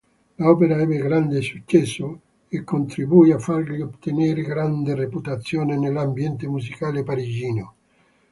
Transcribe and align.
L'opera 0.37 0.79
ebbe 0.81 0.97
grande 0.97 1.41
successo 1.41 2.21
e 2.47 2.63
contribuì 2.63 3.33
a 3.33 3.37
fargli 3.37 3.81
ottenere 3.81 4.41
grande 4.41 4.95
reputazione 4.95 5.77
nell'ambiente 5.77 6.47
musicale 6.47 7.03
parigino. 7.03 7.75